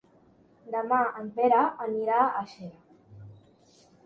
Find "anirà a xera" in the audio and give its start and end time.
1.89-3.31